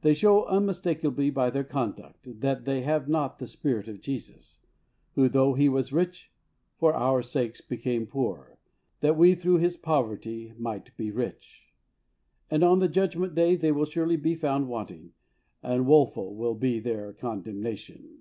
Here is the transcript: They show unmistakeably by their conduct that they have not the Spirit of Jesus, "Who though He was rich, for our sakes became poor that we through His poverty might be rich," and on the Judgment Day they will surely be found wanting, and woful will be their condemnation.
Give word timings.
They 0.00 0.14
show 0.14 0.46
unmistakeably 0.46 1.28
by 1.28 1.50
their 1.50 1.62
conduct 1.62 2.40
that 2.40 2.64
they 2.64 2.80
have 2.80 3.06
not 3.06 3.38
the 3.38 3.46
Spirit 3.46 3.86
of 3.86 4.00
Jesus, 4.00 4.60
"Who 5.14 5.28
though 5.28 5.52
He 5.52 5.68
was 5.68 5.92
rich, 5.92 6.32
for 6.78 6.94
our 6.94 7.20
sakes 7.20 7.60
became 7.60 8.06
poor 8.06 8.56
that 9.00 9.14
we 9.18 9.34
through 9.34 9.58
His 9.58 9.76
poverty 9.76 10.54
might 10.56 10.96
be 10.96 11.10
rich," 11.10 11.66
and 12.50 12.64
on 12.64 12.78
the 12.78 12.88
Judgment 12.88 13.34
Day 13.34 13.56
they 13.56 13.70
will 13.70 13.84
surely 13.84 14.16
be 14.16 14.34
found 14.34 14.68
wanting, 14.68 15.12
and 15.62 15.86
woful 15.86 16.34
will 16.34 16.54
be 16.54 16.80
their 16.80 17.12
condemnation. 17.12 18.20